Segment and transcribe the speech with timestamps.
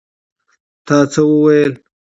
[0.85, 1.73] تا څه وویل?